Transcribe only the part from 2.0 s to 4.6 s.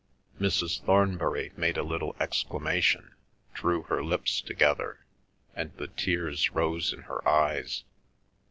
exclamation, drew her lips